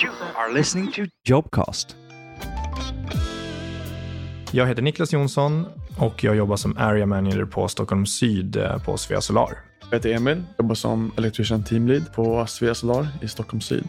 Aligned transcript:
You 0.00 0.10
are 0.36 0.54
listening 0.54 0.92
to 0.92 1.02
Jobcast. 1.24 1.96
Jag 4.52 4.66
heter 4.66 4.82
Niklas 4.82 5.12
Jonsson 5.12 5.66
och 5.98 6.24
jag 6.24 6.36
jobbar 6.36 6.56
som 6.56 6.76
Area 6.76 7.06
Manager 7.06 7.44
på 7.44 7.68
Stockholm 7.68 8.06
Syd 8.06 8.56
eh, 8.56 8.78
på 8.78 8.96
Svea 8.96 9.20
Solar. 9.20 9.58
Jag 9.90 9.96
heter 9.96 10.12
Emil, 10.14 10.42
jobbar 10.58 10.74
som 10.74 11.12
Electrician 11.16 11.64
Team 11.64 11.88
Lead 11.88 12.12
på 12.14 12.46
Svea 12.46 12.74
Solar 12.74 13.08
i 13.22 13.28
Stockholm 13.28 13.60
Syd. 13.60 13.88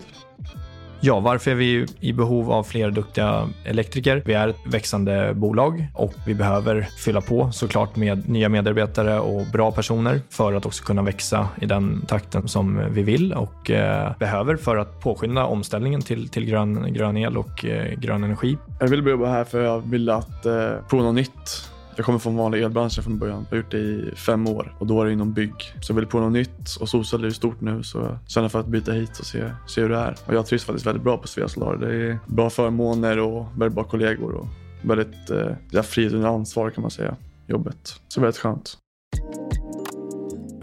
Ja, 1.06 1.20
varför 1.20 1.52
är 1.52 1.56
vi 1.56 1.86
i 2.00 2.14
behov 2.14 2.52
av 2.52 2.64
fler 2.64 2.92
duktiga 2.92 3.50
elektriker? 3.66 4.24
Vi 4.26 4.34
är 4.34 4.48
ett 4.48 4.60
växande 4.66 5.34
bolag 5.34 5.88
och 5.94 6.14
vi 6.26 6.36
behöver 6.36 6.88
fylla 6.98 7.22
på 7.22 7.52
såklart 7.52 7.96
med 7.96 8.30
nya 8.30 8.50
medarbetare 8.50 9.20
och 9.20 9.46
bra 9.54 9.72
personer 9.72 10.22
för 10.30 10.54
att 10.54 10.66
också 10.66 10.84
kunna 10.84 11.02
växa 11.02 11.50
i 11.62 11.66
den 11.66 12.06
takten 12.08 12.48
som 12.48 12.82
vi 12.92 13.04
vill 13.04 13.34
och 13.34 13.72
eh, 13.72 14.18
behöver 14.20 14.56
för 14.56 14.78
att 14.78 15.00
påskynda 15.00 15.46
omställningen 15.46 16.02
till, 16.02 16.30
till 16.30 16.46
grön, 16.46 16.94
grön 16.94 17.18
el 17.18 17.38
och 17.38 17.66
eh, 17.66 18.00
grön 18.00 18.24
energi. 18.24 18.58
Jag 18.80 18.88
ville 18.88 19.10
jobba 19.10 19.28
här 19.28 19.44
för 19.44 19.64
jag 19.64 19.90
ville 19.90 20.14
att 20.14 20.46
eh, 20.46 20.72
prova 20.90 21.04
något 21.04 21.16
nytt. 21.16 21.73
Jag 21.96 22.06
kommer 22.06 22.20
från 22.20 22.36
vanlig 22.36 22.64
elbranschen 22.64 23.04
från 23.04 23.18
början. 23.18 23.46
Jag 23.50 23.58
har 23.58 23.64
gjort 23.64 23.72
det 23.72 23.78
i 23.78 24.12
fem 24.16 24.48
år 24.48 24.76
och 24.80 24.88
då 24.88 24.96
var 24.96 25.06
det 25.06 25.14
inom 25.14 25.34
bygg. 25.34 25.54
Så 25.82 25.92
jag 25.92 25.96
ville 25.96 26.08
prova 26.08 26.26
något 26.26 26.34
nytt 26.34 26.76
och 26.80 26.90
solceller 26.90 27.28
är 27.28 27.32
stort 27.32 27.62
nu 27.62 27.84
så 27.84 27.98
jag 27.98 28.18
känner 28.28 28.50
för 28.50 28.60
att 28.60 28.68
byta 28.68 28.92
hit 28.92 29.20
och 29.20 29.26
se, 29.26 29.52
se 29.68 29.82
hur 29.82 29.90
det 29.90 29.98
är. 29.98 30.16
Och 30.26 30.34
jag 30.34 30.46
trivs 30.46 30.64
faktiskt 30.64 30.86
väldigt 30.86 31.04
bra 31.04 31.18
på 31.18 31.28
Svea 31.28 31.48
Solar. 31.48 31.78
Det 31.78 31.96
är 31.96 32.20
bra 32.26 32.50
förmåner 32.50 33.20
och 33.20 33.46
väldigt 33.58 33.76
bra 33.76 33.84
kollegor 33.84 34.34
och 34.34 34.48
väldigt 34.82 35.30
eh, 35.74 35.82
frihet 35.82 36.14
under 36.14 36.28
ansvar 36.28 36.70
kan 36.70 36.82
man 36.82 36.92
säga, 36.92 37.16
jobbet. 37.48 38.02
Så 38.08 38.22
väldigt 38.22 38.38
skönt. 38.38 38.78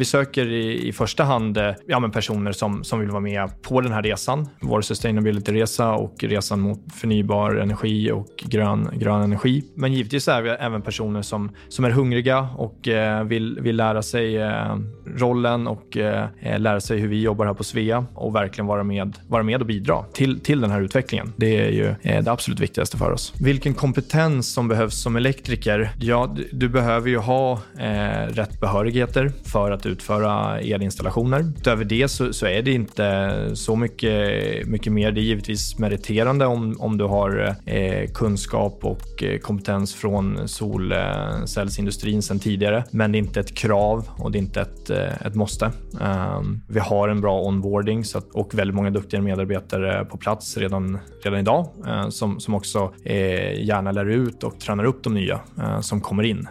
Vi 0.01 0.05
söker 0.05 0.47
i, 0.47 0.89
i 0.89 0.93
första 0.93 1.25
hand 1.25 1.57
eh, 1.57 1.73
ja, 1.87 2.01
men 2.01 2.11
personer 2.11 2.53
som, 2.53 2.85
som 2.85 3.01
vill 3.01 3.11
vara 3.11 3.21
med 3.21 3.63
på 3.63 3.81
den 3.81 3.93
här 3.93 4.03
resan. 4.03 4.49
Vår 4.61 4.81
sustainability-resa 4.81 5.93
och 5.93 6.25
resan 6.25 6.61
mot 6.61 6.81
förnybar 6.95 7.55
energi 7.55 8.11
och 8.11 8.27
grön, 8.43 8.89
grön 8.93 9.23
energi. 9.23 9.65
Men 9.75 9.93
givetvis 9.93 10.29
är 10.29 10.43
vi 10.43 10.51
även 10.51 10.83
personer 10.83 11.23
som, 11.23 11.51
som 11.69 11.85
är 11.85 11.91
hungriga 11.91 12.49
och 12.57 12.89
eh, 12.89 13.25
vill, 13.25 13.59
vill 13.61 13.77
lära 13.77 14.03
sig 14.03 14.37
eh, 14.37 14.77
rollen 15.07 15.67
och 15.67 15.97
eh, 15.97 16.27
eh 16.41 16.59
lära 16.59 16.81
sig 16.81 16.99
hur 16.99 17.09
vi 17.09 17.23
jobbar 17.23 17.47
här 17.47 17.55
på 17.55 17.65
Svea 17.65 18.07
och 18.15 18.35
verkligen 18.35 18.67
vara 18.67 18.85
med, 18.85 19.19
vara 19.29 19.43
med 19.43 19.61
och 19.61 19.67
bidra 19.67 20.05
till, 20.13 20.41
till 20.41 20.61
den 20.61 20.71
här 20.71 20.81
utvecklingen. 20.81 21.33
Det 21.37 21.67
är 21.67 21.71
ju 21.71 21.95
eh, 22.03 22.25
det 22.25 22.33
absolut 22.33 22.61
viktigaste 22.61 22.97
för 22.97 23.13
oss. 23.13 23.33
Vilken 23.41 23.75
kompetens 23.75 24.53
som 24.53 24.69
behövs 24.69 25.03
som 25.03 25.17
elektriker? 25.17 25.91
Ja, 25.99 26.35
du, 26.37 26.49
du 26.53 26.69
behöver 26.69 27.09
ju 27.09 27.19
ha 27.19 27.53
eh, 27.79 28.27
rätt 28.29 28.61
behörigheter 28.61 29.33
för 29.45 29.71
att 29.71 29.87
utföra 29.91 30.61
elinstallationer. 30.61 31.41
Utöver 31.41 31.85
det 31.85 32.09
så, 32.09 32.33
så, 32.33 32.47
är 32.47 32.63
det 32.63 32.73
inte 32.73 33.51
så 33.55 33.77
mycket, 33.77 34.67
mycket 34.67 34.93
mer. 34.93 35.13
Det 35.13 35.21
är 35.21 35.23
givetvis 35.23 35.79
meriterande 35.79 36.47
om, 36.47 36.77
om 36.79 36.99
du 36.99 37.05
har 37.05 37.57
eh, 37.67 38.11
kunskap 38.15 38.85
och 38.85 39.23
eh, 39.23 39.39
kompetens 39.39 39.95
från 39.95 40.49
solcellsindustrin 40.49 42.23
sedan 42.23 42.39
tidigare. 42.39 42.85
Men 42.91 43.13
det 43.13 43.19
är 43.19 43.21
inte 43.21 43.41
ett 43.41 43.55
krav 43.55 44.09
och 44.19 44.33
det 44.33 44.39
är 44.39 44.41
inte 44.41 44.61
ett, 44.61 44.91
eh, 44.91 45.27
ett 45.27 45.35
måste. 45.35 45.73
Um, 46.01 46.63
vi 46.69 46.81
har 46.81 47.09
en 47.09 47.21
bra 47.21 47.41
onboarding 47.41 48.05
så 48.05 48.19
att, 48.19 48.31
och 48.31 48.55
väldigt 48.55 48.75
många 48.75 48.91
duktiga 48.91 49.21
medarbetare 49.21 50.05
på 50.05 50.17
plats 50.17 50.57
redan, 50.57 50.99
redan 51.25 51.41
idag 51.41 51.67
uh, 51.87 52.09
som, 52.09 52.41
som 52.41 52.55
också 52.55 52.95
eh, 53.05 53.65
gärna 53.65 53.93
lär 53.93 54.07
ut 54.07 54.45
och 54.45 54.61
tränar 54.61 54.85
upp 54.85 55.05
de 55.05 55.15
nya 55.15 55.41
uh, 55.59 55.81
som 55.81 56.01
kommer 56.01 56.23
in. 56.23 56.49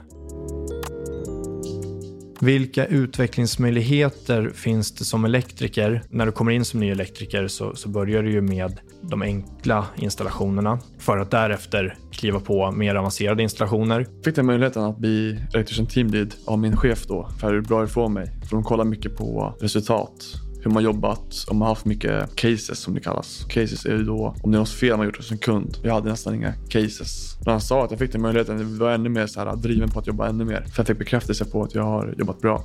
Vilka 2.41 2.85
utvecklingsmöjligheter 2.85 4.49
finns 4.49 4.91
det 4.91 5.05
som 5.05 5.25
elektriker? 5.25 6.03
När 6.09 6.25
du 6.25 6.31
kommer 6.31 6.51
in 6.51 6.65
som 6.65 6.79
ny 6.79 6.89
elektriker 6.89 7.47
så, 7.47 7.75
så 7.75 7.89
börjar 7.89 8.23
du 8.23 8.31
ju 8.31 8.41
med 8.41 8.79
de 9.01 9.21
enkla 9.21 9.85
installationerna 9.95 10.79
för 10.99 11.17
att 11.17 11.31
därefter 11.31 11.97
kliva 12.11 12.39
på 12.39 12.71
mer 12.71 12.95
avancerade 12.95 13.43
installationer. 13.43 14.07
Fick 14.25 14.35
den 14.35 14.45
möjligheten 14.45 14.83
att 14.83 14.97
bli 14.97 15.39
Electrician 15.53 15.87
Team 15.87 16.07
Lead 16.07 16.35
av 16.45 16.59
min 16.59 16.77
chef 16.77 17.05
då 17.07 17.29
för 17.39 17.53
hur 17.53 17.61
bra 17.61 17.83
ifrån 17.83 18.13
mig. 18.13 18.31
För 18.49 18.55
de 18.55 18.63
kollar 18.63 18.85
mycket 18.85 19.17
på 19.17 19.57
resultat 19.61 20.13
hur 20.61 20.71
man 20.71 20.83
jobbat, 20.83 21.45
om 21.47 21.57
man 21.57 21.67
haft 21.67 21.85
mycket 21.85 22.35
cases 22.35 22.79
som 22.79 22.93
det 22.93 22.99
kallas. 22.99 23.45
Cases 23.49 23.85
är 23.85 23.91
ju 23.91 24.03
då 24.03 24.35
om 24.43 24.51
det 24.51 24.57
är 24.57 24.59
något 24.59 24.69
fel 24.69 24.97
man 24.97 25.05
gjort 25.05 25.17
hos 25.17 25.31
en 25.31 25.37
kund. 25.37 25.77
Jag 25.83 25.93
hade 25.93 26.09
nästan 26.09 26.35
inga 26.35 26.53
cases. 26.69 27.37
När 27.45 27.51
han 27.51 27.61
sa 27.61 27.85
att 27.85 27.91
jag 27.91 27.99
fick 27.99 28.11
den 28.11 28.21
möjligheten, 28.21 28.59
jag 28.59 28.65
var 28.65 28.91
ännu 28.91 29.09
mer 29.09 29.27
så 29.27 29.39
här, 29.39 29.55
driven 29.55 29.89
på 29.89 29.99
att 29.99 30.07
jobba 30.07 30.27
ännu 30.27 30.45
mer. 30.45 30.61
För 30.61 30.79
jag 30.79 30.87
fick 30.87 30.97
bekräftelse 30.97 31.45
på 31.45 31.63
att 31.63 31.75
jag 31.75 31.83
har 31.83 32.15
jobbat 32.17 32.41
bra. 32.41 32.63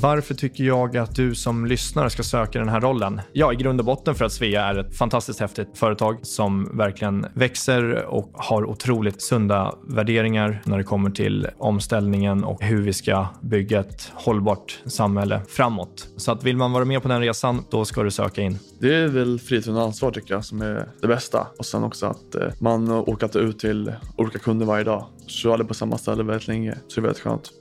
Varför 0.00 0.34
tycker 0.34 0.64
jag 0.64 0.96
att 0.96 1.14
du 1.14 1.34
som 1.34 1.66
lyssnare 1.66 2.10
ska 2.10 2.22
söka 2.22 2.58
den 2.58 2.68
här 2.68 2.80
rollen? 2.80 3.20
Ja, 3.32 3.52
i 3.52 3.56
grund 3.56 3.80
och 3.80 3.86
botten 3.86 4.14
för 4.14 4.24
att 4.24 4.32
Svea 4.32 4.64
är 4.64 4.78
ett 4.78 4.96
fantastiskt 4.96 5.40
häftigt 5.40 5.78
företag 5.78 6.18
som 6.22 6.76
verkligen 6.76 7.26
växer 7.34 8.04
och 8.04 8.30
har 8.34 8.66
otroligt 8.66 9.22
sunda 9.22 9.74
värderingar 9.88 10.62
när 10.64 10.78
det 10.78 10.84
kommer 10.84 11.10
till 11.10 11.48
omställningen 11.58 12.44
och 12.44 12.62
hur 12.62 12.82
vi 12.82 12.92
ska 12.92 13.26
bygga 13.40 13.80
ett 13.80 14.12
hållbart 14.14 14.78
samhälle 14.86 15.40
framåt. 15.48 16.08
Så 16.16 16.32
att 16.32 16.44
vill 16.44 16.56
man 16.56 16.72
vara 16.72 16.84
med 16.84 17.02
på 17.02 17.08
den 17.08 17.20
resan, 17.20 17.64
då 17.70 17.84
ska 17.84 18.02
du 18.02 18.10
söka 18.10 18.42
in. 18.42 18.58
Det 18.80 18.94
är 18.94 19.08
väl 19.08 19.38
frihet 19.38 19.66
under 19.66 19.82
ansvar 19.82 20.10
tycker 20.10 20.34
jag 20.34 20.44
som 20.44 20.62
är 20.62 20.88
det 21.00 21.08
bästa. 21.08 21.46
Och 21.58 21.66
sen 21.66 21.84
också 21.84 22.06
att 22.06 22.34
eh, 22.34 22.48
man 22.60 22.90
åker 22.90 23.38
ut 23.38 23.58
till 23.58 23.92
olika 24.16 24.38
kunder 24.38 24.66
varje 24.66 24.84
dag. 24.84 25.04
Så 25.26 25.48
jag 25.48 25.68
på 25.68 25.74
samma 25.74 25.98
ställe 25.98 26.22
väldigt 26.22 26.48
länge, 26.48 26.74
så 26.88 27.00
det 27.00 27.00
är 27.00 27.02
väldigt 27.02 27.22
skönt. 27.22 27.52